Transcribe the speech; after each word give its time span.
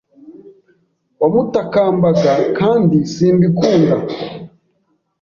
Wamutakambaga 1.21 2.33
kandi 2.57 2.97
simbikunda. 3.13 3.95